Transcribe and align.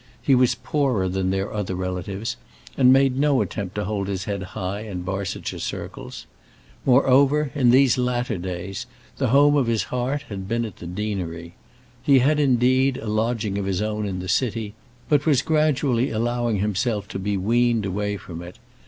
He 0.19 0.33
was 0.33 0.55
poorer 0.55 1.07
than 1.07 1.29
their 1.29 1.53
other 1.53 1.75
relatives, 1.75 2.35
and 2.75 2.91
made 2.91 3.19
no 3.19 3.39
attempt 3.43 3.75
to 3.75 3.83
hold 3.85 4.07
his 4.07 4.23
head 4.23 4.41
high 4.57 4.79
in 4.81 5.03
Barsetshire 5.03 5.59
circles. 5.59 6.25
Moreover, 6.87 7.51
in 7.53 7.69
these 7.69 7.99
latter 7.99 8.39
days, 8.39 8.87
the 9.19 9.27
home 9.27 9.55
of 9.55 9.67
his 9.67 9.83
heart 9.93 10.23
had 10.23 10.47
been 10.47 10.65
at 10.65 10.77
the 10.77 10.87
deanery. 10.87 11.53
He 12.01 12.17
had, 12.17 12.39
indeed, 12.39 12.97
a 12.97 13.05
lodging 13.05 13.59
of 13.59 13.65
his 13.65 13.79
own 13.83 14.07
in 14.07 14.17
the 14.17 14.27
city, 14.27 14.73
but 15.07 15.27
was 15.27 15.43
gradually 15.43 16.09
allowing 16.09 16.57
himself 16.57 17.07
to 17.09 17.19
be 17.19 17.37
weaned 17.37 17.85
away 17.85 18.17
from 18.17 18.41
it. 18.41 18.57